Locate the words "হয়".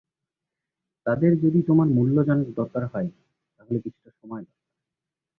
2.85-3.09